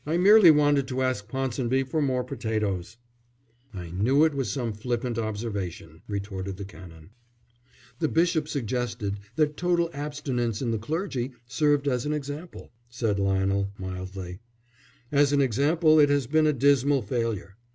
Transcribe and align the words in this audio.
"I 0.03 0.17
merely 0.17 0.49
wanted 0.49 0.87
to 0.87 1.03
ask 1.03 1.27
Ponsonby 1.27 1.83
for 1.83 2.01
more 2.01 2.23
potatoes." 2.23 2.97
"I 3.71 3.91
knew 3.91 4.23
it 4.25 4.33
was 4.33 4.51
some 4.51 4.73
flippant 4.73 5.19
observation," 5.19 6.01
retorted 6.07 6.57
the 6.57 6.65
Canon. 6.65 7.11
"The 7.99 8.07
bishop 8.07 8.47
suggested 8.47 9.17
that 9.35 9.57
total 9.57 9.91
abstinence 9.93 10.59
in 10.59 10.71
the 10.71 10.79
clergy 10.79 11.33
served 11.45 11.87
as 11.87 12.07
an 12.07 12.13
example," 12.13 12.71
said 12.89 13.19
Lionel, 13.19 13.73
mildly. 13.77 14.39
"As 15.11 15.33
an 15.33 15.41
example 15.41 15.99
it 15.99 16.09
has 16.09 16.25
been 16.25 16.47
a 16.47 16.51
dismal 16.53 17.03
failure. 17.03 17.55